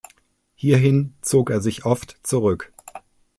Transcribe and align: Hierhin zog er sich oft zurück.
Hierhin 0.55 1.13
zog 1.21 1.51
er 1.51 1.61
sich 1.61 1.85
oft 1.85 2.17
zurück. 2.23 2.73